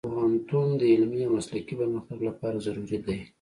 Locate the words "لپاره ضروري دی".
2.29-3.17